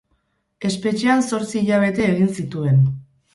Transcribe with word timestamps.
Espetxean 0.69 1.21
zortzi 1.27 1.59
hilabete 1.65 2.09
egin 2.15 2.33
zituen. 2.39 2.83